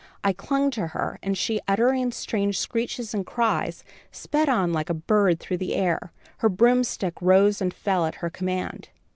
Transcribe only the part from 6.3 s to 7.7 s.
Her broomstick rose